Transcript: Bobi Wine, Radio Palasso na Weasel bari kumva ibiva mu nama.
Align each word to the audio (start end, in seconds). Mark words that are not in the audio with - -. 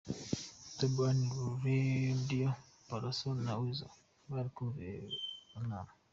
Bobi 0.75 0.87
Wine, 0.95 1.25
Radio 2.09 2.47
Palasso 2.87 3.29
na 3.43 3.53
Weasel 3.59 3.91
bari 4.31 4.49
kumva 4.55 4.77
ibiva 4.83 5.15
mu 5.51 5.59
nama. 5.69 5.91